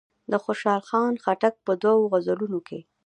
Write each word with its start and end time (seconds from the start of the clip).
د 0.31 0.33
خوشحال 0.43 0.81
خان 0.89 1.13
خټک 1.23 1.55
په 1.65 1.71
دوو 1.81 2.09
غزلونو 2.13 2.59
کې. 2.67 2.79